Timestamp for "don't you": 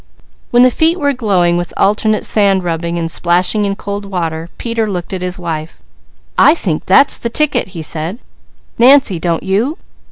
9.19-9.77